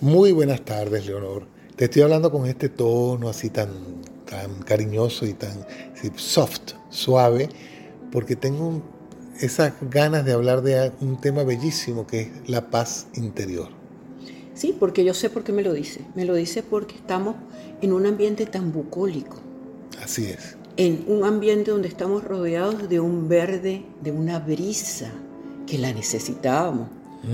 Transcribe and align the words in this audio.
Muy 0.00 0.32
buenas 0.32 0.62
tardes, 0.64 1.06
Leonor. 1.06 1.42
Te 1.76 1.84
estoy 1.84 2.00
hablando 2.00 2.32
con 2.32 2.46
este 2.46 2.70
tono 2.70 3.28
así 3.28 3.50
tan, 3.50 3.68
tan 4.24 4.62
cariñoso 4.62 5.26
y 5.26 5.34
tan 5.34 5.66
soft, 6.16 6.72
suave, 6.88 7.50
porque 8.10 8.34
tengo 8.34 8.80
esas 9.40 9.74
ganas 9.90 10.24
de 10.24 10.32
hablar 10.32 10.62
de 10.62 10.90
un 11.02 11.20
tema 11.20 11.44
bellísimo 11.44 12.06
que 12.06 12.22
es 12.22 12.30
la 12.46 12.70
paz 12.70 13.08
interior. 13.14 13.68
Sí, 14.54 14.74
porque 14.78 15.04
yo 15.04 15.12
sé 15.12 15.28
por 15.28 15.44
qué 15.44 15.52
me 15.52 15.62
lo 15.62 15.74
dice. 15.74 16.00
Me 16.14 16.24
lo 16.24 16.34
dice 16.34 16.62
porque 16.62 16.94
estamos 16.94 17.36
en 17.82 17.92
un 17.92 18.06
ambiente 18.06 18.46
tan 18.46 18.72
bucólico. 18.72 19.36
Así 20.02 20.24
es. 20.24 20.56
En 20.78 21.04
un 21.08 21.24
ambiente 21.24 21.72
donde 21.72 21.88
estamos 21.88 22.24
rodeados 22.24 22.88
de 22.88 23.00
un 23.00 23.28
verde, 23.28 23.84
de 24.02 24.12
una 24.12 24.38
brisa 24.38 25.12
que 25.66 25.76
la 25.76 25.92
necesitábamos, 25.92 26.88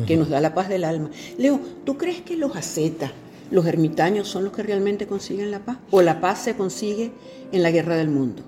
que 0.07 0.17
nos 0.17 0.29
da 0.29 0.41
la 0.41 0.55
paz 0.55 0.69
del 0.69 0.85
alma. 0.85 1.11
Leo, 1.39 1.61
¿tú 1.85 1.97
crees 1.97 2.21
que 2.23 2.37
los 2.37 2.57
ascetas, 2.57 3.13
los 3.51 3.67
ermitaños 3.67 4.29
son 4.29 4.45
los 4.45 4.53
que 4.53 4.63
realmente 4.63 5.07
consiguen 5.07 5.51
la 5.51 5.61
paz? 5.61 5.79
¿O 5.91 6.03
la 6.03 6.21
paz 6.21 6.43
se 6.43 6.57
consigue 6.57 7.13
en 7.53 7.63
la 7.63 7.71
guerra 7.71 7.97
del 7.97 8.09
mundo? 8.09 8.43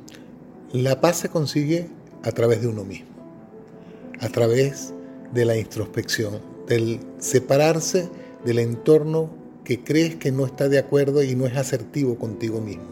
La 0.73 1.01
paz 1.01 1.19
se 1.19 1.29
consigue 1.29 1.89
a 2.23 2.33
través 2.33 2.61
de 2.61 2.69
uno 2.69 2.85
mismo, 2.85 3.09
a 4.21 4.29
través 4.29 4.93
de 5.33 5.45
la 5.45 5.57
introspección, 5.57 6.41
del 6.67 7.01
separarse 7.19 8.09
del 8.45 8.59
entorno 8.59 9.31
que 9.65 9.83
crees 9.83 10.17
que 10.17 10.33
no 10.33 10.47
está 10.47 10.69
de 10.69 10.79
acuerdo 10.79 11.23
y 11.23 11.35
no 11.35 11.47
es 11.47 11.57
asertivo 11.57 12.19
contigo 12.19 12.61
mismo. 12.61 12.85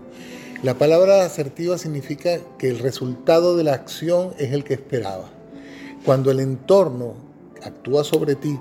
La 0.63 0.75
palabra 0.75 1.25
asertiva 1.25 1.77
significa 1.79 2.39
que 2.59 2.69
el 2.69 2.79
resultado 2.79 3.57
de 3.57 3.65
la 3.65 3.75
acción 3.75 4.33
es 4.39 4.53
el 4.53 4.65
que 4.65 4.75
esperaba. 4.75 5.31
Cuando 6.05 6.31
el 6.31 6.41
entorno 6.41 7.15
actúa 7.69 8.05
sobre 8.05 8.35
ti 8.35 8.59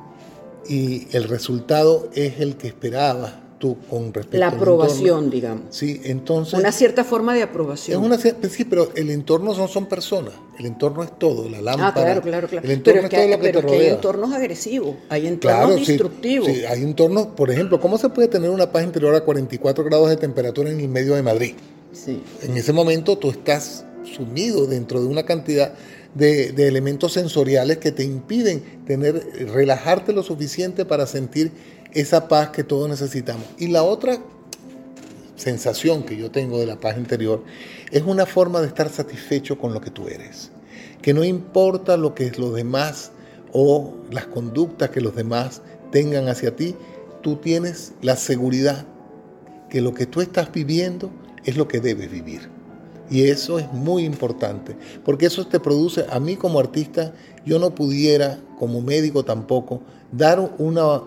y 0.68 1.08
el 1.16 1.26
resultado 1.26 2.10
es 2.14 2.40
el 2.40 2.56
que 2.58 2.68
esperabas 2.68 3.34
tú 3.60 3.78
con 3.90 4.14
respecto 4.14 4.38
La 4.38 4.48
aprobación, 4.48 5.30
digamos. 5.30 5.66
Sí, 5.70 6.02
entonces... 6.04 6.60
Una 6.60 6.72
cierta 6.72 7.04
forma 7.04 7.34
de 7.34 7.44
aprobación. 7.44 8.00
Es 8.00 8.06
una, 8.06 8.18
sí, 8.18 8.66
pero 8.66 8.92
el 8.96 9.10
entorno 9.10 9.56
no 9.56 9.68
son 9.68 9.86
personas, 9.86 10.34
el 10.60 10.66
entorno 10.66 11.04
es 11.04 11.18
todo, 11.18 11.48
la 11.50 11.62
lámpara. 11.62 11.88
Ah, 11.88 11.94
claro, 11.94 12.22
claro, 12.22 12.48
claro. 12.48 12.66
El 12.66 12.72
entorno 12.72 13.02
es, 13.02 13.10
todo 13.10 13.28
lo 13.28 13.30
que 13.30 13.38
pero 13.38 13.60
te 13.62 13.68
rodea. 13.68 13.80
hay 13.80 13.88
entornos 13.88 14.34
agresivos, 14.34 14.96
hay 15.10 15.28
entornos 15.28 15.88
destructivos. 15.88 16.48
Sí, 16.48 16.66
hay 16.66 16.82
entornos, 16.82 17.28
por 17.28 17.50
ejemplo, 17.50 17.80
¿cómo 17.80 17.98
se 17.98 18.10
puede 18.10 18.28
tener 18.28 18.50
una 18.50 18.72
paz 18.72 18.84
interior 18.84 19.16
a 19.16 19.22
44 19.22 19.84
grados 19.84 20.10
de 20.10 20.18
temperatura 20.18 20.70
en 20.70 20.80
el 20.80 20.90
medio 20.90 21.16
de 21.16 21.24
Madrid? 21.24 21.54
Sí. 21.94 22.22
En 22.42 22.58
ese 22.58 22.74
momento 22.74 23.18
tú 23.18 23.30
estás 23.30 23.86
sumido 24.04 24.68
dentro 24.68 25.00
de 25.00 25.08
una 25.08 25.24
cantidad 25.24 25.74
de, 26.16 26.68
elementos 26.68 27.14
sensoriales 27.14 27.78
que 27.78 27.92
te 27.92 28.04
impiden 28.04 28.84
tener, 28.86 29.50
relajarte 29.54 30.14
lo 30.14 30.24
suficiente 30.24 30.86
para 30.86 31.06
sentir 31.06 31.52
esa 31.94 32.28
paz 32.28 32.50
que 32.50 32.64
todos 32.64 32.90
necesitamos. 32.90 33.46
Y 33.60 33.68
la 33.68 33.84
otra 33.84 34.18
sensación 35.36 36.04
que 36.04 36.16
yo 36.18 36.32
tengo 36.32 36.60
de 36.60 36.66
la 36.66 36.80
paz 36.80 36.98
interior 36.98 37.44
es 37.92 38.04
una 38.04 38.26
forma 38.26 38.62
de 38.62 38.68
estar 38.68 38.90
satisfecho 38.90 39.58
con 39.58 39.74
lo 39.74 39.82
que 39.82 39.92
tú 39.92 40.08
eres. 40.08 40.52
Que 41.02 41.14
no 41.14 41.24
importa 41.24 41.98
lo 41.98 42.16
que 42.16 42.32
los 42.32 42.56
demás 42.56 43.12
o 43.52 43.94
las 44.10 44.26
conductas 44.26 44.90
que 44.90 45.02
los 45.02 45.16
demás 45.16 45.62
tengan 45.92 46.28
hacia 46.28 46.56
ti, 46.56 46.76
tú 47.22 47.38
tienes 47.38 47.94
la 48.02 48.16
seguridad 48.16 48.86
que 49.70 49.82
lo 49.82 49.94
que 49.94 50.06
tú 50.06 50.22
estás 50.22 50.52
viviendo 50.52 51.12
es 51.44 51.58
lo 51.58 51.68
que 51.68 51.80
debes 51.80 52.12
vivir. 52.12 52.55
Y 53.10 53.24
eso 53.24 53.60
es 53.60 53.72
muy 53.72 54.04
importante, 54.04 54.76
porque 55.04 55.28
eso 55.28 55.46
te 55.46 55.60
produce, 55.60 56.06
a 56.10 56.20
mí 56.20 56.36
como 56.36 56.60
artista, 56.60 57.14
yo 57.46 57.60
no 57.60 57.76
pudiera, 57.76 58.40
como 58.58 58.82
médico 58.82 59.24
tampoco, 59.24 59.82
dar 60.12 60.40
una, 60.58 61.02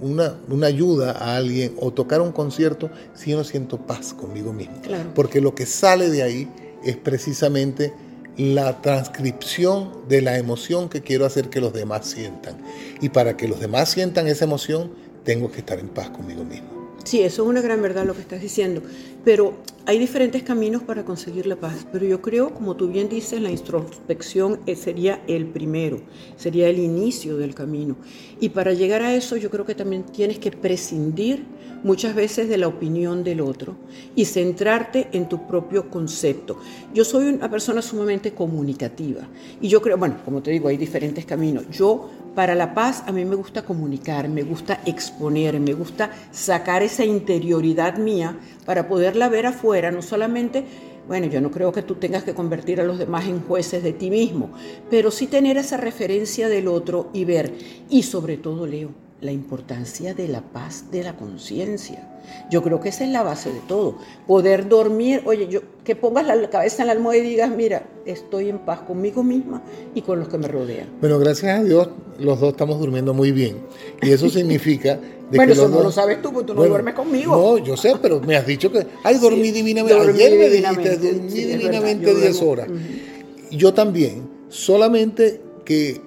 una, 0.00 0.36
una 0.48 0.66
ayuda 0.66 1.12
a 1.12 1.36
alguien 1.36 1.74
o 1.80 1.92
tocar 1.92 2.20
un 2.20 2.32
concierto 2.32 2.90
si 3.14 3.30
yo 3.30 3.36
no 3.36 3.44
siento 3.44 3.78
paz 3.78 4.12
conmigo 4.14 4.52
mismo. 4.52 4.80
Claro. 4.82 5.10
Porque 5.14 5.40
lo 5.40 5.54
que 5.54 5.66
sale 5.66 6.10
de 6.10 6.22
ahí 6.22 6.48
es 6.84 6.96
precisamente 6.96 7.92
la 8.36 8.80
transcripción 8.80 9.90
de 10.08 10.22
la 10.22 10.38
emoción 10.38 10.88
que 10.88 11.02
quiero 11.02 11.26
hacer 11.26 11.50
que 11.50 11.60
los 11.60 11.72
demás 11.72 12.06
sientan. 12.06 12.56
Y 13.00 13.10
para 13.10 13.36
que 13.36 13.46
los 13.46 13.60
demás 13.60 13.90
sientan 13.90 14.26
esa 14.26 14.44
emoción, 14.44 14.90
tengo 15.24 15.50
que 15.52 15.58
estar 15.58 15.78
en 15.78 15.88
paz 15.88 16.10
conmigo 16.10 16.44
mismo. 16.44 16.72
Sí, 17.04 17.20
eso 17.22 17.42
es 17.42 17.48
una 17.48 17.60
gran 17.60 17.82
verdad 17.82 18.04
lo 18.04 18.14
que 18.14 18.20
estás 18.20 18.40
diciendo, 18.40 18.80
pero 19.24 19.54
hay 19.84 19.98
diferentes 19.98 20.44
caminos 20.44 20.82
para 20.82 21.04
conseguir 21.04 21.46
la 21.46 21.56
paz, 21.56 21.86
pero 21.90 22.06
yo 22.06 22.22
creo, 22.22 22.54
como 22.54 22.76
tú 22.76 22.88
bien 22.88 23.08
dices, 23.08 23.40
la 23.40 23.50
introspección 23.50 24.60
sería 24.76 25.20
el 25.26 25.46
primero, 25.46 26.00
sería 26.36 26.68
el 26.68 26.78
inicio 26.78 27.36
del 27.36 27.54
camino. 27.54 27.96
Y 28.40 28.50
para 28.50 28.74
llegar 28.74 29.02
a 29.02 29.12
eso 29.14 29.36
yo 29.36 29.50
creo 29.50 29.66
que 29.66 29.74
también 29.74 30.04
tienes 30.04 30.38
que 30.38 30.52
prescindir 30.52 31.44
muchas 31.82 32.14
veces 32.14 32.48
de 32.48 32.58
la 32.58 32.68
opinión 32.68 33.24
del 33.24 33.40
otro 33.40 33.74
y 34.14 34.24
centrarte 34.24 35.08
en 35.12 35.28
tu 35.28 35.48
propio 35.48 35.90
concepto. 35.90 36.58
Yo 36.94 37.04
soy 37.04 37.26
una 37.26 37.50
persona 37.50 37.82
sumamente 37.82 38.32
comunicativa 38.32 39.22
y 39.60 39.68
yo 39.68 39.82
creo, 39.82 39.98
bueno, 39.98 40.18
como 40.24 40.42
te 40.42 40.52
digo, 40.52 40.68
hay 40.68 40.76
diferentes 40.76 41.24
caminos. 41.24 41.64
Yo 41.70 42.08
para 42.34 42.54
la 42.54 42.72
paz 42.72 43.02
a 43.06 43.12
mí 43.12 43.24
me 43.24 43.34
gusta 43.34 43.62
comunicar, 43.62 44.28
me 44.28 44.42
gusta 44.42 44.80
exponer, 44.86 45.58
me 45.60 45.74
gusta 45.74 46.10
sacar 46.30 46.82
esa 46.82 47.04
interioridad 47.04 47.98
mía 47.98 48.38
para 48.64 48.88
poderla 48.88 49.28
ver 49.28 49.46
afuera, 49.46 49.90
no 49.90 50.02
solamente, 50.02 50.64
bueno, 51.08 51.26
yo 51.26 51.40
no 51.40 51.50
creo 51.50 51.72
que 51.72 51.82
tú 51.82 51.96
tengas 51.96 52.24
que 52.24 52.34
convertir 52.34 52.80
a 52.80 52.84
los 52.84 52.98
demás 52.98 53.26
en 53.26 53.40
jueces 53.40 53.82
de 53.82 53.92
ti 53.92 54.10
mismo, 54.10 54.50
pero 54.90 55.10
sí 55.10 55.26
tener 55.26 55.56
esa 55.56 55.76
referencia 55.76 56.48
del 56.48 56.68
otro 56.68 57.10
y 57.12 57.24
ver, 57.24 57.52
y 57.90 58.02
sobre 58.02 58.36
todo, 58.36 58.66
Leo, 58.66 58.90
la 59.22 59.30
importancia 59.30 60.14
de 60.14 60.26
la 60.26 60.42
paz 60.42 60.90
de 60.90 61.04
la 61.04 61.16
conciencia. 61.16 62.08
Yo 62.50 62.62
creo 62.62 62.80
que 62.80 62.88
esa 62.88 63.04
es 63.04 63.10
la 63.10 63.22
base 63.22 63.52
de 63.52 63.60
todo. 63.60 63.96
Poder 64.26 64.68
dormir, 64.68 65.22
oye, 65.26 65.46
yo, 65.48 65.60
que 65.84 65.94
pongas 65.94 66.26
la 66.26 66.50
cabeza 66.50 66.82
en 66.82 66.88
la 66.88 66.92
almohada 66.92 67.18
y 67.18 67.22
digas, 67.22 67.50
mira, 67.54 67.86
estoy 68.04 68.48
en 68.48 68.58
paz 68.58 68.80
conmigo 68.80 69.22
misma 69.22 69.62
y 69.94 70.02
con 70.02 70.18
los 70.18 70.28
que 70.28 70.38
me 70.38 70.48
rodean. 70.48 70.88
Bueno, 71.00 71.20
gracias 71.20 71.60
a 71.60 71.62
Dios, 71.62 71.88
los 72.18 72.40
dos 72.40 72.50
estamos 72.50 72.80
durmiendo 72.80 73.14
muy 73.14 73.30
bien. 73.30 73.58
Y 74.02 74.10
eso 74.10 74.28
significa... 74.28 74.98
De 75.30 75.38
bueno, 75.38 75.52
que 75.54 75.58
eso 75.58 75.68
no 75.68 75.76
dos... 75.76 75.84
lo 75.84 75.92
sabes 75.92 76.20
tú, 76.20 76.32
porque 76.32 76.48
tú 76.48 76.52
no 76.54 76.58
bueno, 76.58 76.72
duermes 76.72 76.94
conmigo. 76.94 77.36
No, 77.36 77.58
yo 77.58 77.76
sé, 77.76 77.94
pero 78.02 78.20
me 78.20 78.36
has 78.36 78.46
dicho 78.46 78.70
que, 78.70 78.86
ay, 79.04 79.18
dormí 79.18 79.46
sí, 79.46 79.52
divinamente. 79.52 79.98
Dormí 79.98 80.20
Ayer 80.20 80.32
divinamente, 80.32 80.82
me 80.82 80.96
dijiste, 80.96 81.12
dormí 81.12 81.30
sí, 81.30 81.44
divinamente 81.44 82.14
10 82.14 82.42
horas. 82.42 82.68
Uh 82.68 82.72
-huh. 82.72 83.56
Yo 83.56 83.72
también, 83.72 84.28
solamente 84.48 85.40
que 85.64 86.02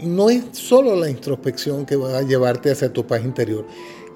no 0.00 0.30
es 0.30 0.44
solo 0.52 0.96
la 0.96 1.10
introspección 1.10 1.86
que 1.86 1.96
va 1.96 2.18
a 2.18 2.22
llevarte 2.22 2.70
hacia 2.70 2.92
tu 2.92 3.06
paz 3.06 3.24
interior. 3.24 3.66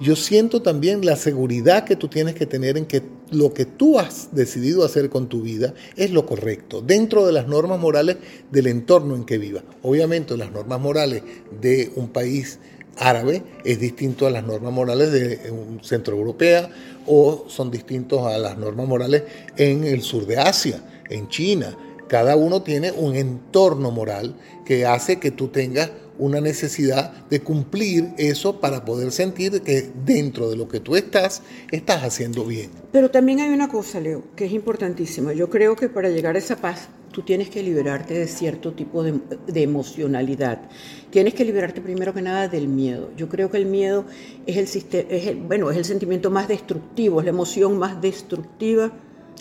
Yo 0.01 0.15
siento 0.15 0.61
también 0.61 1.05
la 1.05 1.15
seguridad 1.15 1.85
que 1.85 1.95
tú 1.95 2.07
tienes 2.07 2.35
que 2.35 2.45
tener 2.45 2.77
en 2.77 2.85
que 2.85 3.03
lo 3.31 3.53
que 3.53 3.65
tú 3.65 3.99
has 3.99 4.29
decidido 4.33 4.83
hacer 4.83 5.09
con 5.09 5.29
tu 5.29 5.41
vida 5.41 5.73
es 5.95 6.11
lo 6.11 6.25
correcto, 6.25 6.81
dentro 6.81 7.25
de 7.25 7.31
las 7.31 7.47
normas 7.47 7.79
morales 7.79 8.17
del 8.51 8.67
entorno 8.67 9.15
en 9.15 9.23
que 9.23 9.37
vivas. 9.37 9.63
Obviamente 9.81 10.35
las 10.35 10.51
normas 10.51 10.79
morales 10.79 11.23
de 11.61 11.91
un 11.95 12.09
país 12.09 12.59
árabe 12.97 13.43
es 13.63 13.79
distinto 13.79 14.27
a 14.27 14.29
las 14.29 14.43
normas 14.43 14.73
morales 14.73 15.11
de 15.11 15.51
un 15.51 15.83
centro 15.83 16.15
europea 16.15 16.69
o 17.05 17.45
son 17.47 17.71
distintos 17.71 18.21
a 18.25 18.37
las 18.37 18.57
normas 18.57 18.87
morales 18.87 19.23
en 19.57 19.83
el 19.83 20.01
sur 20.01 20.25
de 20.25 20.37
Asia, 20.37 20.83
en 21.09 21.27
China, 21.29 21.75
cada 22.07 22.35
uno 22.35 22.61
tiene 22.63 22.91
un 22.91 23.15
entorno 23.15 23.91
moral 23.91 24.35
que 24.65 24.85
hace 24.85 25.19
que 25.19 25.31
tú 25.31 25.49
tengas 25.49 25.91
una 26.17 26.41
necesidad 26.41 27.11
de 27.29 27.41
cumplir 27.41 28.13
eso 28.17 28.59
para 28.59 28.85
poder 28.85 29.11
sentir 29.11 29.61
que 29.61 29.89
dentro 30.05 30.49
de 30.49 30.55
lo 30.55 30.67
que 30.67 30.79
tú 30.79 30.95
estás, 30.95 31.41
estás 31.71 32.03
haciendo 32.03 32.45
bien. 32.45 32.69
Pero 32.91 33.09
también 33.09 33.39
hay 33.39 33.49
una 33.49 33.67
cosa, 33.67 33.99
Leo, 33.99 34.23
que 34.35 34.45
es 34.45 34.51
importantísima. 34.51 35.33
Yo 35.33 35.49
creo 35.49 35.75
que 35.75 35.89
para 35.89 36.09
llegar 36.09 36.35
a 36.35 36.39
esa 36.39 36.57
paz, 36.57 36.89
tú 37.11 37.23
tienes 37.23 37.49
que 37.49 37.63
liberarte 37.63 38.13
de 38.13 38.27
cierto 38.27 38.73
tipo 38.73 39.03
de, 39.03 39.19
de 39.47 39.63
emocionalidad. 39.63 40.61
Tienes 41.09 41.33
que 41.33 41.45
liberarte 41.45 41.81
primero 41.81 42.13
que 42.13 42.21
nada 42.21 42.47
del 42.47 42.67
miedo. 42.67 43.11
Yo 43.17 43.27
creo 43.29 43.49
que 43.49 43.57
el 43.57 43.65
miedo 43.65 44.05
es 44.45 44.57
el, 44.57 45.05
es 45.09 45.27
el, 45.27 45.37
bueno, 45.37 45.71
es 45.71 45.77
el 45.77 45.85
sentimiento 45.85 46.29
más 46.29 46.47
destructivo, 46.47 47.19
es 47.19 47.25
la 47.25 47.31
emoción 47.31 47.77
más 47.77 48.01
destructiva 48.01 48.91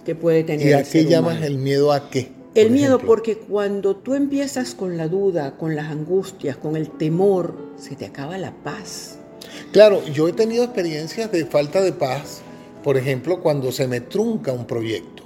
que 0.05 0.15
puede 0.15 0.43
tener. 0.43 0.67
¿Y 0.67 0.73
a 0.73 0.81
el 0.81 0.87
qué 0.87 1.05
llamas 1.05 1.33
humano. 1.33 1.47
el 1.47 1.59
miedo 1.59 1.93
a 1.93 2.09
qué? 2.09 2.42
El 2.55 2.71
miedo, 2.71 2.99
porque 2.99 3.39
cuando 3.39 3.97
tú 3.97 4.15
empiezas 4.15 4.75
con 4.75 4.99
la 4.99 5.09
duda, 5.09 5.57
con 5.57 5.75
las 5.75 5.91
angustias, 5.91 6.57
con 6.57 6.77
el 6.77 6.91
temor, 6.91 7.57
se 7.79 7.97
te 7.97 8.05
acaba 8.05 8.37
la 8.37 8.53
paz. 8.63 9.19
Claro, 9.73 10.05
yo 10.13 10.29
he 10.29 10.33
tenido 10.33 10.65
experiencias 10.65 11.33
de 11.33 11.47
falta 11.47 11.81
de 11.81 11.93
paz, 11.93 12.43
por 12.85 12.99
ejemplo, 12.99 13.41
cuando 13.41 13.73
se 13.73 13.89
me 13.89 14.03
trunca 14.03 14.53
un 14.53 14.67
proyecto. 14.67 15.23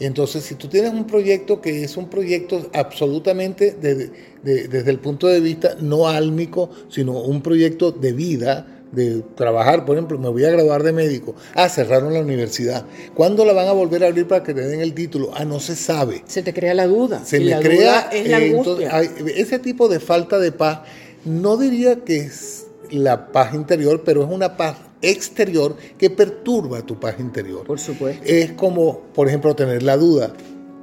Entonces, 0.00 0.44
si 0.44 0.54
tú 0.54 0.68
tienes 0.68 0.92
un 0.92 1.06
proyecto 1.06 1.62
que 1.62 1.84
es 1.84 1.96
un 1.96 2.08
proyecto 2.08 2.68
absolutamente 2.74 3.72
de, 3.72 4.10
de, 4.42 4.68
desde 4.68 4.90
el 4.90 4.98
punto 4.98 5.28
de 5.28 5.40
vista 5.40 5.76
no 5.80 6.08
álmico, 6.08 6.70
sino 6.88 7.20
un 7.20 7.42
proyecto 7.42 7.90
de 7.90 8.12
vida, 8.12 8.79
de 8.92 9.22
trabajar, 9.36 9.84
por 9.84 9.96
ejemplo, 9.96 10.18
me 10.18 10.28
voy 10.28 10.44
a 10.44 10.50
graduar 10.50 10.82
de 10.82 10.92
médico. 10.92 11.34
Ah, 11.54 11.68
cerraron 11.68 12.12
la 12.12 12.20
universidad. 12.20 12.84
¿Cuándo 13.14 13.44
la 13.44 13.52
van 13.52 13.68
a 13.68 13.72
volver 13.72 14.02
a 14.02 14.08
abrir 14.08 14.26
para 14.26 14.42
que 14.42 14.52
te 14.52 14.62
den 14.66 14.80
el 14.80 14.94
título? 14.94 15.30
Ah, 15.34 15.44
no 15.44 15.60
se 15.60 15.76
sabe. 15.76 16.22
Se 16.26 16.42
te 16.42 16.52
crea 16.52 16.74
la 16.74 16.86
duda. 16.86 17.24
Se 17.24 17.36
y 17.38 17.44
me 17.44 17.50
la 17.50 17.60
crea 17.60 17.78
duda 17.78 18.08
es 18.12 18.28
la 18.28 18.38
eh, 18.40 18.50
angustia. 18.50 18.72
entonces, 18.72 18.92
hay- 18.92 19.32
ese 19.40 19.58
tipo 19.60 19.88
de 19.88 20.00
falta 20.00 20.38
de 20.38 20.50
paz. 20.52 20.80
No 21.24 21.56
diría 21.56 22.00
que 22.04 22.16
es- 22.16 22.66
la 22.90 23.30
paz 23.30 23.54
interior, 23.54 24.02
pero 24.04 24.24
es 24.24 24.28
una 24.30 24.56
paz 24.56 24.76
exterior 25.02 25.76
que 25.96 26.10
perturba 26.10 26.82
tu 26.82 26.98
paz 26.98 27.14
interior. 27.20 27.64
Por 27.64 27.78
supuesto. 27.78 28.22
Es 28.26 28.52
como, 28.52 29.02
por 29.14 29.28
ejemplo, 29.28 29.54
tener 29.54 29.84
la 29.84 29.96
duda, 29.96 30.32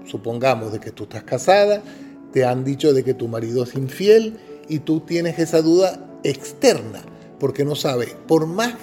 supongamos, 0.05 0.71
de 0.71 0.79
que 0.79 0.91
tú 0.91 1.03
estás 1.03 1.23
casada, 1.23 1.81
te 2.31 2.45
han 2.45 2.63
dicho 2.63 2.93
de 2.93 3.03
que 3.03 3.13
tu 3.13 3.27
marido 3.27 3.63
es 3.63 3.75
infiel 3.75 4.37
y 4.69 4.79
tú 4.79 5.01
tienes 5.01 5.37
esa 5.39 5.61
duda 5.61 5.99
externa, 6.23 7.01
porque 7.39 7.63
no 7.63 7.75
sabes, 7.75 8.15
por 8.27 8.47
más, 8.47 8.73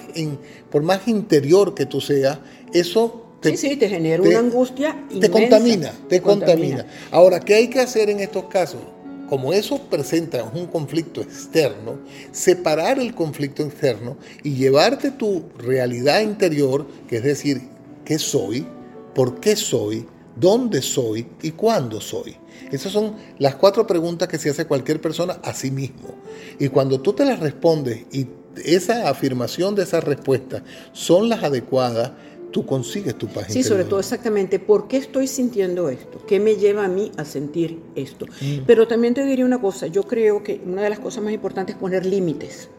por 0.71 0.83
más 0.83 1.07
interior 1.07 1.75
que 1.75 1.85
tú 1.85 2.01
seas, 2.01 2.39
eso 2.73 3.25
te, 3.41 3.51
sí, 3.57 3.69
sí, 3.69 3.75
te 3.75 3.89
genera 3.89 4.23
una 4.23 4.39
angustia 4.39 5.05
Te 5.19 5.29
contamina, 5.29 5.91
te, 6.07 6.21
contamina. 6.21 6.85
Ahora, 7.11 7.39
¿qué 7.39 7.55
hay 7.55 7.67
que 7.69 7.79
hacer 7.79 8.09
en 8.09 8.19
estos 8.19 8.45
casos? 8.45 8.81
Como 9.29 9.53
eso 9.53 9.79
presenta 9.89 10.43
un 10.43 10.67
conflicto 10.67 11.21
externo, 11.21 11.99
separar 12.31 12.99
el 12.99 13.13
conflicto 13.13 13.63
externo 13.63 14.17
y 14.43 14.55
llevarte 14.55 15.11
tu 15.11 15.45
realidad 15.57 16.21
interior, 16.21 16.87
que 17.07 17.17
es 17.17 17.23
decir, 17.23 17.61
¿qué 18.03 18.19
soy? 18.19 18.65
¿Por 19.13 19.39
qué 19.39 19.55
soy? 19.55 20.05
¿Dónde 20.35 20.81
soy? 20.81 21.27
¿Y 21.41 21.51
cuándo 21.51 22.01
soy? 22.01 22.35
Esas 22.71 22.91
son 22.91 23.15
las 23.39 23.55
cuatro 23.55 23.87
preguntas 23.87 24.27
que 24.27 24.37
se 24.37 24.49
hace 24.49 24.65
cualquier 24.65 25.01
persona 25.01 25.39
a 25.43 25.53
sí 25.53 25.71
mismo. 25.71 26.15
Y 26.59 26.69
cuando 26.69 26.99
tú 26.99 27.13
te 27.13 27.25
las 27.25 27.39
respondes 27.39 28.05
y 28.11 28.27
esa 28.63 29.09
afirmación 29.09 29.75
de 29.75 29.83
esas 29.83 30.03
respuestas 30.03 30.63
son 30.93 31.29
las 31.29 31.43
adecuadas, 31.43 32.11
tú 32.51 32.65
consigues 32.65 33.15
tu 33.15 33.27
paz 33.27 33.47
Sí, 33.49 33.63
sobre 33.63 33.83
todo 33.83 33.99
exactamente, 33.99 34.59
¿por 34.59 34.87
qué 34.87 34.97
estoy 34.97 35.27
sintiendo 35.27 35.89
esto? 35.89 36.21
¿Qué 36.25 36.39
me 36.39 36.55
lleva 36.55 36.85
a 36.85 36.87
mí 36.87 37.11
a 37.17 37.25
sentir 37.25 37.81
esto? 37.95 38.25
Mm. 38.39 38.59
Pero 38.65 38.87
también 38.87 39.13
te 39.13 39.25
diría 39.25 39.45
una 39.45 39.59
cosa, 39.59 39.87
yo 39.87 40.03
creo 40.03 40.41
que 40.41 40.61
una 40.65 40.81
de 40.83 40.89
las 40.89 40.99
cosas 40.99 41.23
más 41.23 41.33
importantes 41.33 41.75
es 41.75 41.81
poner 41.81 42.05
límites. 42.05 42.69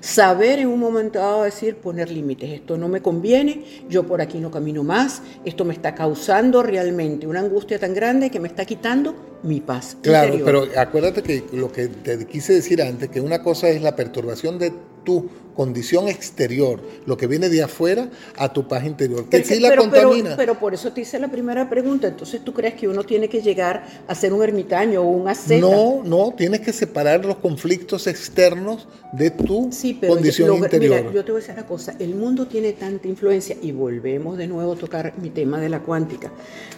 Saber 0.00 0.60
en 0.60 0.68
un 0.68 0.78
momento 0.78 1.18
dado 1.18 1.42
decir, 1.42 1.76
poner 1.76 2.10
límites, 2.10 2.50
esto 2.50 2.78
no 2.78 2.88
me 2.88 3.02
conviene, 3.02 3.64
yo 3.88 4.06
por 4.06 4.20
aquí 4.20 4.38
no 4.38 4.50
camino 4.50 4.84
más, 4.84 5.22
esto 5.44 5.64
me 5.64 5.74
está 5.74 5.94
causando 5.94 6.62
realmente 6.62 7.26
una 7.26 7.40
angustia 7.40 7.78
tan 7.78 7.94
grande 7.94 8.30
que 8.30 8.38
me 8.38 8.48
está 8.48 8.64
quitando 8.64 9.14
mi 9.42 9.60
paz. 9.60 9.96
Claro, 10.02 10.38
pero 10.44 10.66
acuérdate 10.76 11.22
que 11.22 11.44
lo 11.52 11.70
que 11.70 11.88
te 11.88 12.26
quise 12.26 12.54
decir 12.54 12.80
antes, 12.80 13.08
que 13.08 13.20
una 13.20 13.42
cosa 13.42 13.68
es 13.68 13.82
la 13.82 13.96
perturbación 13.96 14.58
de 14.58 14.72
tu 15.08 15.26
condición 15.56 16.06
exterior, 16.06 16.82
lo 17.06 17.16
que 17.16 17.26
viene 17.26 17.48
de 17.48 17.62
afuera, 17.62 18.10
a 18.36 18.52
tu 18.52 18.68
paz 18.68 18.84
interior, 18.84 19.26
que 19.30 19.42
sí 19.42 19.58
la 19.58 19.74
contamina. 19.74 20.36
Pero, 20.36 20.58
por 20.58 20.74
eso 20.74 20.92
te 20.92 21.00
hice 21.00 21.18
la 21.18 21.28
primera 21.28 21.70
pregunta, 21.70 22.08
entonces 22.08 22.44
tú 22.44 22.52
crees 22.52 22.74
que 22.74 22.86
uno 22.86 23.04
tiene 23.04 23.30
que 23.30 23.40
llegar 23.40 23.86
a 24.06 24.14
ser 24.14 24.34
un 24.34 24.42
ermitaño 24.42 25.00
o 25.00 25.06
un 25.06 25.26
asceta. 25.26 25.62
No, 25.62 26.02
no, 26.04 26.34
tienes 26.36 26.60
que 26.60 26.74
separar 26.74 27.24
los 27.24 27.38
conflictos 27.38 28.06
externos 28.06 28.86
de 29.14 29.30
tu 29.30 29.70
condición 30.06 30.58
interior. 30.58 31.00
Mira, 31.00 31.12
yo 31.12 31.24
te 31.24 31.32
voy 31.32 31.38
a 31.38 31.40
decir 31.40 31.54
una 31.54 31.66
cosa, 31.66 31.96
el 31.98 32.14
mundo 32.14 32.46
tiene 32.46 32.74
tanta 32.74 33.08
influencia, 33.08 33.56
y 33.62 33.72
volvemos 33.72 34.36
de 34.36 34.46
nuevo 34.46 34.74
a 34.74 34.76
tocar 34.76 35.14
mi 35.22 35.30
tema 35.30 35.58
de 35.58 35.70
la 35.70 35.80
cuántica, 35.80 36.30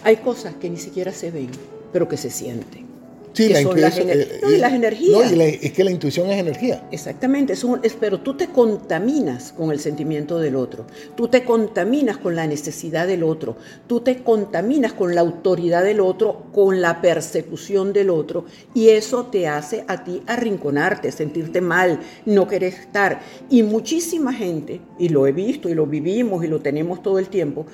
hay 0.05 0.19
cosas 0.19 0.55
que 0.55 0.71
ni 0.71 0.77
siquiera 0.77 1.11
se 1.11 1.33
ven, 1.33 1.51
pero 1.93 2.09
que 2.09 2.17
se 2.17 2.31
sienten. 2.31 2.90
Sí, 3.33 3.49
la 3.49 3.61
intuición. 3.61 4.11
Eh, 4.11 4.41
no, 4.43 4.51
y 4.51 4.57
las 4.59 4.73
energías. 4.73 5.33
No, 5.33 5.43
es 5.43 5.73
que 5.73 5.85
la 5.85 5.91
intuición 5.91 6.31
es 6.31 6.39
energía. 6.39 6.87
Exactamente, 6.91 7.53
es 7.53 7.65
un, 7.65 7.81
pero 7.99 8.21
tú 8.21 8.37
te 8.37 8.49
contaminas 8.49 9.53
con 9.53 9.71
el 9.71 9.79
sentimiento 9.79 10.39
del 10.39 10.57
otro, 10.57 10.87
tú 11.17 11.29
te 11.29 11.45
contaminas 11.45 12.19
con 12.19 12.35
la 12.35 12.47
necesidad 12.47 13.07
del 13.07 13.23
otro, 13.23 13.57
tú 13.87 14.01
te 14.01 14.23
contaminas 14.23 14.93
con 14.93 15.15
la 15.15 15.21
autoridad 15.21 15.85
del 15.85 16.01
otro, 16.01 16.47
con 16.53 16.81
la 16.81 17.01
persecución 17.01 17.93
del 17.93 18.11
otro, 18.11 18.45
y 18.75 18.89
eso 18.89 19.27
te 19.27 19.47
hace 19.47 19.85
a 19.87 20.03
ti 20.05 20.23
arrinconarte, 20.27 21.13
sentirte 21.13 21.61
mal, 21.61 22.01
no 22.27 22.49
querer 22.49 22.75
estar. 22.75 23.21
Y 23.49 23.63
muchísima 23.63 24.33
gente, 24.33 24.81
y 24.99 25.09
lo 25.09 25.27
he 25.27 25.33
visto 25.33 25.69
y 25.69 25.75
lo 25.75 25.87
vivimos 25.87 26.45
y 26.45 26.49
lo 26.49 26.61
tenemos 26.61 27.03
todo 27.03 27.19
el 27.19 27.29
tiempo, 27.29 27.67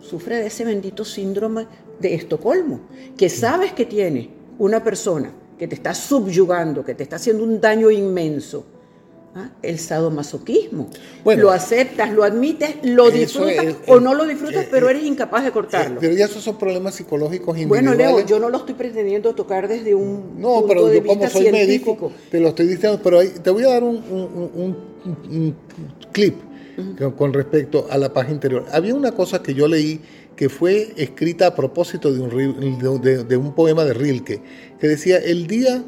sufre 0.00 0.36
de 0.36 0.46
ese 0.46 0.64
bendito 0.64 1.04
síndrome 1.04 1.66
de 2.00 2.14
Estocolmo, 2.14 2.80
que 3.16 3.28
sabes 3.28 3.72
que 3.72 3.86
tiene 3.86 4.43
una 4.58 4.82
persona 4.82 5.32
que 5.58 5.68
te 5.68 5.74
está 5.74 5.94
subyugando, 5.94 6.84
que 6.84 6.94
te 6.94 7.02
está 7.02 7.16
haciendo 7.16 7.44
un 7.44 7.60
daño 7.60 7.90
inmenso, 7.90 8.64
¿ah? 9.34 9.50
el 9.62 9.78
sadomasoquismo. 9.78 10.88
lo 11.24 11.50
aceptas, 11.50 12.12
lo 12.12 12.24
admites, 12.24 12.76
lo 12.82 13.10
disfrutas 13.10 13.76
o 13.86 14.00
no 14.00 14.14
lo 14.14 14.26
disfrutas, 14.26 14.64
eh, 14.64 14.68
pero 14.70 14.88
eres 14.88 15.04
incapaz 15.04 15.44
de 15.44 15.52
cortarlo. 15.52 16.00
pero 16.00 16.14
ya 16.14 16.24
esos 16.24 16.42
son 16.42 16.58
problemas 16.58 16.94
psicológicos 16.94 17.56
individuales. 17.56 17.96
Bueno, 17.96 18.16
Leo, 18.16 18.26
yo 18.26 18.38
no 18.38 18.48
lo 18.48 18.58
estoy 18.58 18.74
pretendiendo 18.74 19.34
tocar 19.34 19.68
desde 19.68 19.94
un 19.94 20.40
no, 20.40 20.54
punto 20.54 20.68
pero 20.68 20.86
de 20.86 21.00
yo 21.00 21.06
como 21.06 21.28
soy 21.28 21.52
médico, 21.52 22.12
te 22.30 22.40
lo 22.40 22.48
estoy 22.48 22.66
diciendo, 22.66 23.00
pero 23.02 23.20
te 23.28 23.50
voy 23.50 23.64
a 23.64 23.68
dar 23.68 23.84
un, 23.84 24.76
clip 26.12 26.34
con 27.16 27.32
respecto 27.32 27.86
a 27.88 27.96
la 27.98 28.12
paz 28.12 28.28
interior. 28.30 28.64
Había 28.72 28.94
una 28.94 29.12
cosa 29.12 29.42
que 29.42 29.54
yo 29.54 29.68
leí 29.68 30.00
que 30.36 30.48
fue 30.48 30.92
escrita 30.96 31.48
a 31.48 31.54
propósito 31.54 32.12
de 32.12 33.36
un, 33.36 33.54
poema 33.54 33.84
de 33.84 33.94
Rilke, 33.94 34.42
que 34.80 34.88
decía, 34.88 35.18
el 35.18 35.46
día 35.46 35.84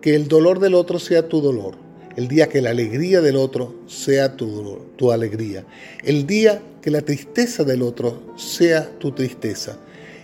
que 0.00 0.14
el 0.14 0.28
dolor 0.28 0.60
del 0.60 0.74
otro 0.74 0.98
sea 0.98 1.28
tu 1.28 1.40
dolor, 1.40 1.76
el 2.16 2.28
día 2.28 2.48
que 2.48 2.60
la 2.60 2.70
alegría 2.70 3.20
del 3.20 3.36
otro 3.36 3.74
sea 3.86 4.36
tu, 4.36 4.78
tu 4.96 5.12
alegría, 5.12 5.64
el 6.04 6.26
día 6.26 6.62
que 6.80 6.90
la 6.90 7.02
tristeza 7.02 7.64
del 7.64 7.82
otro 7.82 8.34
sea 8.36 8.90
tu 8.98 9.12
tristeza, 9.12 9.78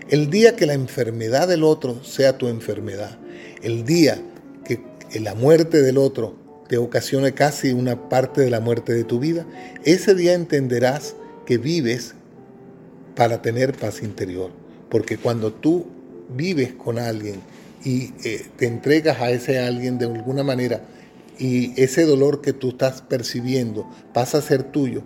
el 0.08 0.30
día 0.30 0.56
que 0.56 0.66
la 0.66 0.74
enfermedad 0.74 1.48
del 1.48 1.64
otro 1.64 2.02
sea 2.02 2.38
tu 2.38 2.48
enfermedad, 2.48 3.18
el 3.62 3.84
día 3.84 4.20
que 4.64 4.80
la 5.20 5.34
muerte 5.34 5.82
del 5.82 5.98
otro 5.98 6.34
te 6.68 6.78
ocasione 6.78 7.32
casi 7.32 7.72
una 7.72 8.08
parte 8.08 8.40
de 8.42 8.50
la 8.50 8.60
muerte 8.60 8.92
de 8.92 9.04
tu 9.04 9.18
vida, 9.18 9.46
ese 9.84 10.14
día 10.14 10.34
entenderás 10.34 11.14
que 11.46 11.58
vives 11.58 12.14
para 13.18 13.42
tener 13.42 13.76
paz 13.76 14.00
interior. 14.04 14.52
Porque 14.88 15.16
cuando 15.18 15.52
tú 15.52 15.88
vives 16.28 16.72
con 16.74 17.00
alguien 17.00 17.40
y 17.84 18.12
eh, 18.24 18.46
te 18.56 18.66
entregas 18.66 19.20
a 19.20 19.32
ese 19.32 19.58
alguien 19.58 19.98
de 19.98 20.06
alguna 20.06 20.44
manera 20.44 20.82
y 21.36 21.72
ese 21.82 22.04
dolor 22.04 22.40
que 22.40 22.52
tú 22.52 22.68
estás 22.68 23.02
percibiendo 23.02 23.90
pasa 24.14 24.38
a 24.38 24.42
ser 24.42 24.62
tuyo, 24.62 25.02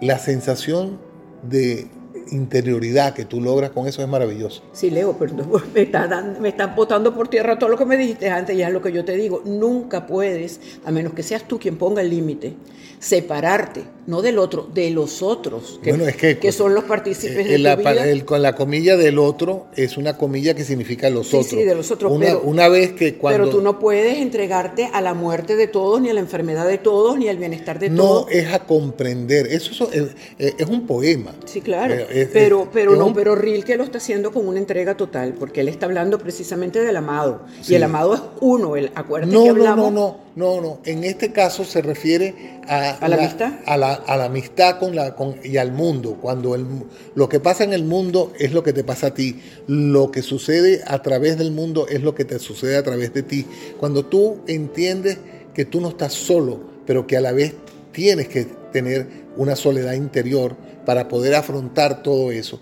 la 0.00 0.18
sensación 0.18 0.98
de 1.42 1.88
interioridad 2.30 3.14
que 3.14 3.24
tú 3.24 3.40
logras 3.40 3.70
con 3.70 3.86
eso 3.86 4.02
es 4.02 4.08
maravilloso. 4.08 4.62
Sí, 4.72 4.90
Leo, 4.90 5.16
pero 5.18 5.34
me, 5.74 5.82
está 5.82 6.36
me 6.40 6.48
están 6.48 6.74
botando 6.74 7.14
por 7.14 7.28
tierra 7.28 7.58
todo 7.58 7.70
lo 7.70 7.78
que 7.78 7.84
me 7.84 7.96
dijiste 7.96 8.30
antes, 8.30 8.56
ya 8.56 8.68
es 8.68 8.72
lo 8.72 8.82
que 8.82 8.92
yo 8.92 9.04
te 9.04 9.16
digo. 9.16 9.42
Nunca 9.44 10.06
puedes, 10.06 10.60
a 10.84 10.90
menos 10.90 11.14
que 11.14 11.22
seas 11.22 11.46
tú 11.46 11.58
quien 11.58 11.76
ponga 11.76 12.02
el 12.02 12.10
límite, 12.10 12.54
separarte, 12.98 13.82
no 14.06 14.22
del 14.22 14.38
otro, 14.38 14.68
de 14.72 14.90
los 14.90 15.22
otros, 15.22 15.78
que, 15.82 16.38
que, 16.38 16.52
son 16.52 16.74
los 16.74 16.84
partícipes 16.84 17.46
de 17.46 17.58
la, 17.58 17.76
vida. 17.76 18.24
con 18.24 18.40
la 18.40 18.54
comilla 18.54 18.96
del 18.96 19.18
otro 19.18 19.66
es 19.76 19.96
una 19.98 20.16
comilla 20.16 20.54
que 20.54 20.64
significa 20.64 21.10
los 21.10 21.28
otros. 21.28 21.48
Sí, 21.48 21.64
de 21.64 21.74
los 21.74 21.90
otros. 21.90 22.10
Una, 22.10 22.26
pero, 22.26 22.40
una 22.42 22.68
vez 22.68 22.92
que 22.92 23.16
cuando... 23.16 23.44
Pero 23.44 23.56
tú 23.56 23.62
no 23.62 23.78
puedes 23.78 24.18
entregarte 24.18 24.88
a 24.92 25.00
la 25.00 25.12
muerte 25.12 25.56
de 25.56 25.66
todos, 25.66 26.00
ni 26.00 26.08
a 26.08 26.14
la 26.14 26.20
enfermedad 26.20 26.66
de 26.66 26.78
todos, 26.78 27.18
ni 27.18 27.28
al 27.28 27.36
bienestar 27.36 27.78
de 27.78 27.90
todos. 27.90 28.26
No, 28.26 28.28
es 28.30 28.52
a 28.52 28.60
comprender. 28.60 29.48
Eso 29.48 29.90
es, 29.92 30.04
es, 30.38 30.66
un 30.66 30.86
poema. 30.86 31.34
Sí, 31.44 31.60
claro. 31.60 31.94
Pero 32.32 32.68
pero 32.72 32.96
no, 32.96 33.12
pero 33.12 33.34
Rilke 33.34 33.76
lo 33.76 33.84
está 33.84 33.98
haciendo 33.98 34.32
con 34.32 34.46
una 34.46 34.58
entrega 34.58 34.96
total, 34.96 35.34
porque 35.34 35.60
él 35.60 35.68
está 35.68 35.86
hablando 35.86 36.18
precisamente 36.18 36.82
del 36.82 36.96
amado. 36.96 37.42
Y 37.66 37.74
el 37.74 37.82
amado 37.82 38.14
es 38.14 38.22
uno, 38.40 38.76
el, 38.76 38.90
acuérdate 38.94 39.34
no, 39.34 39.44
que 39.44 39.50
hablamos... 39.50 39.92
No, 39.92 40.20
no, 40.36 40.60
no, 40.60 40.60
no, 40.60 40.78
En 40.84 41.04
este 41.04 41.32
caso 41.32 41.64
se 41.64 41.80
refiere 41.80 42.60
a, 42.66 42.90
¿A 42.90 43.08
la, 43.08 43.16
amistad. 43.16 43.52
A 43.66 43.76
la, 43.76 43.94
a 43.94 44.16
la 44.16 44.24
amistad 44.24 44.78
con 44.78 44.94
la, 44.96 45.14
con, 45.14 45.36
y 45.44 45.56
al 45.56 45.72
mundo. 45.72 46.18
Cuando 46.20 46.54
el, 46.54 46.66
lo 47.14 47.28
que 47.28 47.40
pasa 47.40 47.64
en 47.64 47.72
el 47.72 47.84
mundo 47.84 48.32
es 48.38 48.52
lo 48.52 48.62
que 48.62 48.72
te 48.72 48.84
pasa 48.84 49.08
a 49.08 49.14
ti. 49.14 49.40
Lo 49.66 50.10
que 50.10 50.22
sucede 50.22 50.82
a 50.86 51.02
través 51.02 51.38
del 51.38 51.52
mundo 51.52 51.86
es 51.88 52.02
lo 52.02 52.14
que 52.14 52.24
te 52.24 52.38
sucede 52.38 52.76
a 52.76 52.82
través 52.82 53.12
de 53.14 53.22
ti. 53.22 53.46
Cuando 53.78 54.06
tú 54.06 54.38
entiendes 54.46 55.18
que 55.54 55.64
tú 55.64 55.80
no 55.80 55.88
estás 55.88 56.12
solo, 56.12 56.60
pero 56.86 57.06
que 57.06 57.16
a 57.16 57.20
la 57.20 57.32
vez 57.32 57.54
tienes 57.92 58.28
que 58.28 58.44
tener 58.72 59.06
una 59.36 59.56
soledad 59.56 59.92
interior 59.94 60.56
para 60.84 61.08
poder 61.08 61.34
afrontar 61.34 62.02
todo 62.02 62.30
eso. 62.30 62.60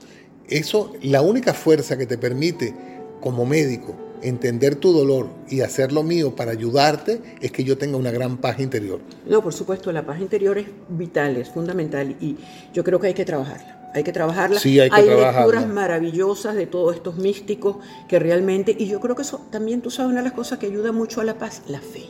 Eso, 0.49 0.93
la 1.03 1.23
única 1.23 1.55
fuerza 1.55 1.97
que 1.97 2.07
te 2.07 2.19
permite 2.19 2.75
como 3.21 3.47
médico 3.47 3.95
entender 4.23 4.77
tu 4.77 4.93
dolor 4.93 5.29
y 5.49 5.61
hacer 5.61 5.93
lo 5.93 6.03
mío 6.03 6.35
para 6.37 6.53
ayudarte 6.53 7.21
es 7.41 7.51
que 7.51 7.65
yo 7.65 7.77
tenga 7.77 7.97
una 7.97 8.11
gran 8.11 8.37
paz 8.37 8.61
interior. 8.61 9.01
No, 9.27 9.43
por 9.43 9.53
supuesto, 9.53 9.91
la 9.93 10.05
paz 10.05 10.21
interior 10.21 10.59
es 10.59 10.67
vital, 10.89 11.37
es 11.37 11.49
fundamental 11.51 12.17
y 12.21 12.37
yo 12.73 12.85
creo 12.85 13.01
que 13.01 13.09
hay 13.09 13.15
que 13.15 13.25
trabajarla. 13.25 13.91
Hay 13.95 14.05
que 14.05 14.13
trabajarla. 14.13 14.59
Sí, 14.59 14.81
hay, 14.81 14.89
que 14.89 14.97
hay 14.97 15.07
lecturas 15.07 15.69
maravillosas 15.69 16.55
de 16.55 16.67
todos 16.67 16.97
estos 16.97 17.17
místicos 17.17 17.77
que 18.09 18.19
realmente, 18.19 18.75
y 18.79 18.87
yo 18.87 19.01
creo 19.01 19.15
que 19.15 19.23
eso 19.23 19.43
también, 19.51 19.83
tú 19.83 19.91
sabes, 19.91 20.13
una 20.13 20.21
de 20.21 20.29
las 20.29 20.33
cosas 20.33 20.59
que 20.59 20.67
ayuda 20.67 20.93
mucho 20.93 21.21
a 21.21 21.25
la 21.25 21.39
paz, 21.39 21.63
la 21.69 21.81
fe 21.81 22.05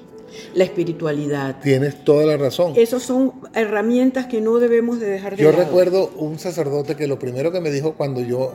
la 0.54 0.64
espiritualidad. 0.64 1.60
Tienes 1.62 2.04
toda 2.04 2.26
la 2.26 2.36
razón. 2.36 2.74
Esas 2.76 3.02
son 3.02 3.32
herramientas 3.54 4.26
que 4.26 4.40
no 4.40 4.58
debemos 4.58 5.00
de 5.00 5.06
dejar 5.06 5.36
de 5.36 5.42
Yo 5.42 5.52
recuerdo 5.52 6.10
un 6.16 6.38
sacerdote 6.38 6.96
que 6.96 7.06
lo 7.06 7.18
primero 7.18 7.52
que 7.52 7.60
me 7.60 7.70
dijo 7.70 7.94
cuando 7.94 8.20
yo 8.20 8.52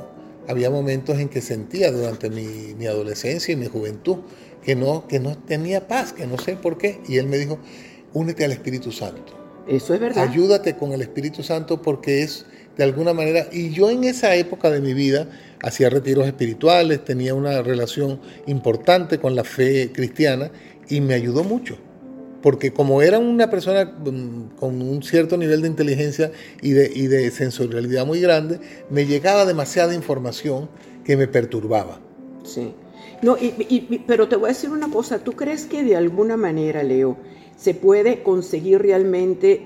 había 0.47 0.69
momentos 0.69 1.19
en 1.19 1.29
que 1.29 1.41
sentía 1.41 1.91
durante 1.91 2.29
mi, 2.29 2.85
adolescencia 2.85 3.53
y 3.53 3.55
mi 3.55 3.67
juventud 3.67 4.17
que 4.63 4.75
no, 4.75 5.07
que 5.07 5.19
no 5.19 5.37
tenía 5.37 5.87
paz, 5.87 6.13
que 6.13 6.25
no 6.25 6.37
sé 6.37 6.55
por 6.55 6.77
qué. 6.77 6.99
Y 7.07 7.17
él 7.17 7.27
me 7.27 7.37
dijo, 7.37 7.59
únete 8.13 8.45
al 8.45 8.51
Espíritu 8.51 8.91
Santo. 8.91 9.33
Eso 9.67 9.93
es 9.93 9.99
verdad. 9.99 10.23
Ayúdate 10.23 10.75
con 10.75 10.93
el 10.93 11.01
Espíritu 11.01 11.43
Santo 11.43 11.81
porque 11.81 12.23
es 12.23 12.45
de 12.77 12.83
alguna 12.83 13.13
manera, 13.13 13.47
y 13.51 13.71
yo 13.71 13.89
en 13.89 14.03
esa 14.03 14.35
época 14.35 14.69
de 14.69 14.81
mi 14.81 14.93
vida 14.93 15.27
hacía 15.63 15.89
retiros 15.89 16.27
espirituales, 16.27 17.03
tenía 17.03 17.33
una 17.33 17.63
relación 17.63 18.21
importante 18.45 19.17
con 19.17 19.35
la 19.35 19.43
fe 19.43 19.91
cristiana 19.91 20.51
y 20.89 21.01
me 21.01 21.13
ayudó 21.13 21.43
mucho. 21.43 21.77
Porque 22.41 22.71
como 22.71 23.01
era 23.01 23.19
una 23.19 23.49
persona 23.49 23.85
mm, 23.85 24.57
con 24.59 24.81
un 24.81 25.03
cierto 25.03 25.37
nivel 25.37 25.61
de 25.61 25.67
inteligencia 25.67 26.31
y 26.61 26.71
de, 26.71 26.91
y 26.93 27.07
de 27.07 27.29
sensorialidad 27.31 28.05
muy 28.05 28.21
grande, 28.21 28.59
me 28.89 29.05
llegaba 29.05 29.45
demasiada 29.45 29.93
información 29.93 30.69
que 31.03 31.17
me 31.17 31.27
perturbaba. 31.27 31.99
Sí. 32.43 32.73
No, 33.21 33.35
y, 33.39 34.03
pero 34.05 34.27
te 34.27 34.35
voy 34.35 34.49
a 34.49 34.53
decir 34.53 34.69
una 34.69 34.89
cosa, 34.89 35.19
¿tú 35.19 35.33
crees 35.33 35.65
que 35.65 35.83
de 35.83 35.95
alguna 35.95 36.37
manera, 36.37 36.83
Leo, 36.83 37.17
se 37.55 37.73
puede 37.73 38.21
conseguir 38.21 38.81
realmente 38.81 39.65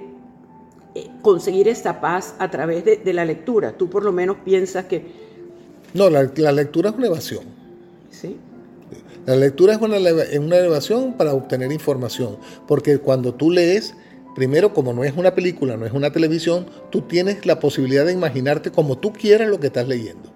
eh, 0.96 1.08
conseguir 1.22 1.68
esta 1.68 2.00
paz 2.00 2.36
a 2.40 2.50
través 2.50 2.86
de, 2.86 3.14
la 3.14 3.26
lectura? 3.26 3.74
Tú 3.78 3.90
por 3.90 4.04
lo 4.04 4.14
menos 4.14 4.38
piensas 4.46 4.86
que... 4.86 5.06
No, 5.94 6.10
la, 6.10 6.24
lectura 6.24 6.92
es 6.92 6.96
una 6.96 7.08
evasión. 7.08 7.44
Sí. 8.10 8.38
La 9.26 9.36
lectura 9.36 9.74
es 9.74 9.82
una, 9.82 9.98
una 9.98 10.58
elevación 10.58 11.14
para 11.14 11.34
obtener 11.34 11.72
información, 11.72 12.38
porque 12.68 12.98
cuando 12.98 13.34
tú 13.34 13.52
lees, 13.52 13.94
primero 14.36 14.74
como 14.74 14.94
no 14.94 15.04
es 15.04 15.16
una 15.16 15.36
película, 15.36 15.78
no 15.78 15.86
es 15.86 15.94
una 15.94 16.12
televisión, 16.12 16.66
tú 16.90 17.02
tienes 17.02 17.46
la 17.46 17.60
posibilidad 17.60 18.06
de 18.06 18.14
imaginarte 18.14 18.72
como 18.72 18.98
tú 18.98 19.14
quieras 19.14 19.48
lo 19.48 19.60
que 19.60 19.68
estás 19.68 19.88
leyendo. 19.88 20.32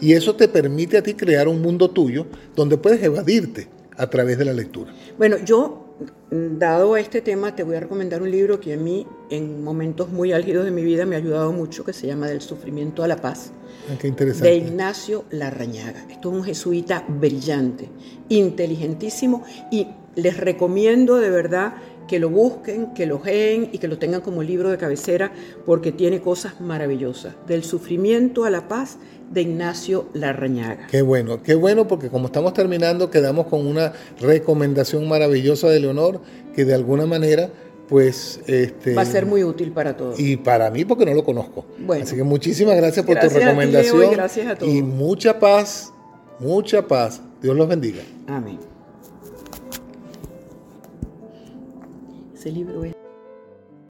Y 0.00 0.12
eso 0.12 0.36
te 0.36 0.48
permite 0.48 0.98
a 0.98 1.02
ti 1.02 1.14
crear 1.14 1.48
un 1.48 1.60
mundo 1.60 1.90
tuyo 1.90 2.26
donde 2.54 2.76
puedes 2.76 3.02
evadirte 3.02 3.68
a 3.96 4.08
través 4.08 4.38
de 4.38 4.44
la 4.44 4.52
lectura. 4.52 4.92
Bueno, 5.16 5.36
yo, 5.44 5.87
dado 6.30 6.96
este 6.96 7.20
tema, 7.20 7.54
te 7.54 7.62
voy 7.62 7.76
a 7.76 7.80
recomendar 7.80 8.22
un 8.22 8.30
libro 8.30 8.60
que 8.60 8.74
a 8.74 8.76
mí, 8.76 9.06
en 9.30 9.62
momentos 9.62 10.10
muy 10.10 10.32
álgidos 10.32 10.64
de 10.64 10.70
mi 10.70 10.82
vida, 10.82 11.06
me 11.06 11.16
ha 11.16 11.18
ayudado 11.18 11.52
mucho, 11.52 11.84
que 11.84 11.92
se 11.92 12.06
llama 12.06 12.28
Del 12.28 12.40
sufrimiento 12.40 13.02
a 13.02 13.08
la 13.08 13.16
paz. 13.16 13.52
Ah, 13.90 13.96
qué 13.98 14.08
interesante. 14.08 14.48
De 14.48 14.56
Ignacio 14.56 15.24
Larrañaga. 15.30 16.06
Esto 16.10 16.30
es 16.30 16.36
un 16.36 16.44
jesuita 16.44 17.04
brillante, 17.08 17.88
inteligentísimo, 18.28 19.44
y 19.70 19.88
les 20.14 20.36
recomiendo 20.36 21.16
de 21.16 21.30
verdad 21.30 21.74
que 22.08 22.18
lo 22.18 22.30
busquen, 22.30 22.92
que 22.94 23.06
lo 23.06 23.22
leen 23.24 23.68
y 23.72 23.78
que 23.78 23.86
lo 23.86 23.98
tengan 23.98 24.20
como 24.20 24.42
libro 24.42 24.70
de 24.70 24.78
cabecera 24.78 25.32
porque 25.64 25.92
tiene 25.92 26.20
cosas 26.20 26.60
maravillosas. 26.60 27.34
Del 27.46 27.62
sufrimiento 27.62 28.44
a 28.44 28.50
la 28.50 28.66
paz 28.66 28.98
de 29.30 29.42
Ignacio 29.42 30.08
Larrañaga. 30.14 30.86
Qué 30.90 31.02
bueno, 31.02 31.42
qué 31.42 31.54
bueno 31.54 31.86
porque 31.86 32.08
como 32.08 32.26
estamos 32.26 32.54
terminando 32.54 33.10
quedamos 33.10 33.46
con 33.46 33.66
una 33.66 33.92
recomendación 34.20 35.06
maravillosa 35.06 35.68
de 35.68 35.80
Leonor 35.80 36.20
que 36.54 36.64
de 36.64 36.74
alguna 36.74 37.06
manera 37.06 37.50
pues 37.88 38.40
este, 38.46 38.94
va 38.94 39.02
a 39.02 39.06
ser 39.06 39.24
muy 39.26 39.44
útil 39.44 39.72
para 39.72 39.96
todos. 39.96 40.18
Y 40.18 40.36
para 40.36 40.70
mí 40.70 40.84
porque 40.84 41.06
no 41.06 41.14
lo 41.14 41.24
conozco. 41.24 41.64
Así 42.00 42.16
que 42.16 42.22
muchísimas 42.22 42.76
gracias 42.76 43.04
por 43.04 43.18
tu 43.18 43.28
recomendación. 43.28 44.12
y 44.12 44.14
gracias 44.14 44.46
a 44.46 44.56
todos. 44.56 44.72
Y 44.72 44.82
mucha 44.82 45.38
paz, 45.38 45.92
mucha 46.38 46.86
paz. 46.86 47.22
Dios 47.40 47.56
los 47.56 47.68
bendiga. 47.68 48.02
Amén. 48.26 48.58
Ese 52.48 52.56
libro 52.56 52.82
es... 52.82 53.07